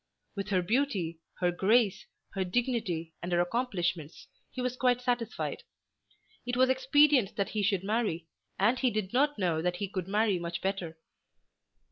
[0.35, 5.61] With her beauty, her grace, her dignity, and her accomplishments he was quite satisfied.
[6.43, 8.25] It was expedient that he should marry,
[8.57, 10.97] and he did not know that he could marry much better.